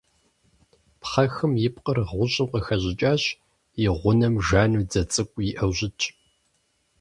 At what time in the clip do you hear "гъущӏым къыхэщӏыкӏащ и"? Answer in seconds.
2.09-3.87